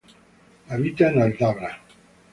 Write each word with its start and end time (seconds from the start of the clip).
Habita 0.69 1.09
en 1.09 1.21
Aldabra. 1.21 1.73